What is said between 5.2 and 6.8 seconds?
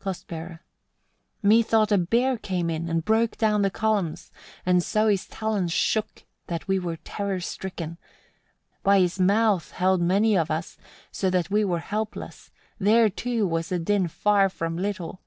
talons shook, that we